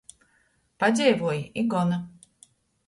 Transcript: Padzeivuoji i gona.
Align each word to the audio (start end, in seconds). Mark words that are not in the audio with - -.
Padzeivuoji 0.83 1.45
i 1.63 1.67
gona. 1.77 2.05